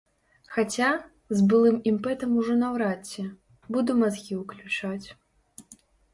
Хаця, 0.53 0.87
з 1.37 1.45
былым 1.51 1.77
імпэтам 1.91 2.31
ужо 2.39 2.57
наўрад 2.63 2.99
ці, 3.13 3.27
буду 3.77 3.91
мазгі 4.01 4.33
ўключаць. 4.41 5.07